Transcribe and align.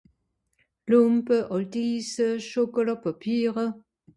Lùmpe 0.89 1.35
àlt 1.53 1.73
Isse 1.87 2.27
Schokolàpàpiere 2.45 3.65